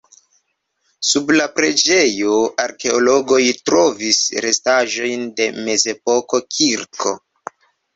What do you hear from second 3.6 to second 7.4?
trovis restaĵojn de mezepoka kirko.